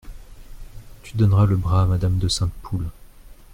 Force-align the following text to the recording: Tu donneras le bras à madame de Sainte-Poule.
Tu 1.03 1.15
donneras 1.15 1.45
le 1.45 1.57
bras 1.57 1.83
à 1.83 1.85
madame 1.85 2.17
de 2.17 2.27
Sainte-Poule. 2.27 2.89